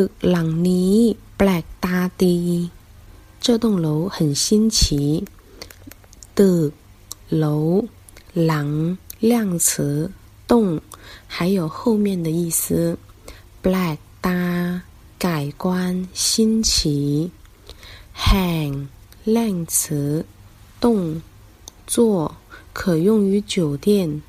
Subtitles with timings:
[0.00, 0.94] ึกหลังนี้
[1.38, 1.42] แป
[3.44, 5.24] 这栋楼很新奇。
[6.34, 6.72] ตึ
[7.28, 7.84] 楼
[8.32, 10.10] ห量词
[10.48, 10.80] 栋
[11.28, 12.98] 还有后面的意思。
[13.62, 14.82] black 搭
[15.18, 17.30] 改观新奇。
[18.16, 18.88] hang
[19.24, 20.24] 量词
[20.80, 21.22] 动
[21.86, 22.36] 作
[22.72, 24.22] 可用于酒店。